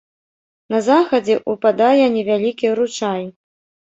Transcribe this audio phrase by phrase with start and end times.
[0.75, 3.21] На захадзе ўпадае невялікі ручай.